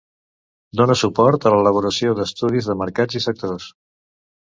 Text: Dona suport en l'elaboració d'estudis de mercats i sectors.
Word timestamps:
Dona 0.81 0.95
suport 1.01 1.45
en 1.51 1.55
l'elaboració 1.59 2.17
d'estudis 2.23 2.73
de 2.73 2.79
mercats 2.83 3.23
i 3.23 3.27
sectors. 3.31 3.73